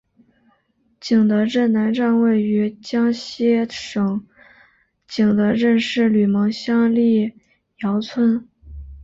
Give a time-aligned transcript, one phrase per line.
[0.99, 4.25] 景德镇南站位于江西省
[5.07, 7.31] 景德镇市吕蒙乡历
[7.81, 8.49] 尧村。